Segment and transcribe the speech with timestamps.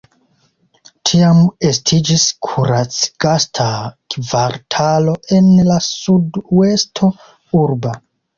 [1.09, 1.41] Tiam
[1.71, 3.67] estiĝis kuracgasta
[4.15, 7.13] kvartalo en la suduesto
[7.63, 7.95] urba.